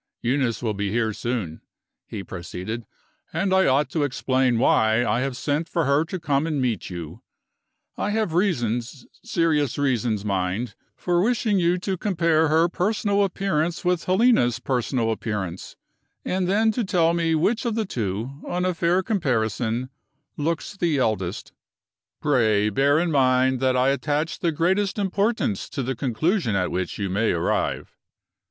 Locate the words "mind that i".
23.11-23.89